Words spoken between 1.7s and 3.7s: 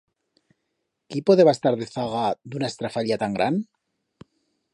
dezaga d'una estrafalla tan gran?